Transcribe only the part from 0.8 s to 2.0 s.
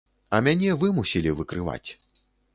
вымусілі выкрываць.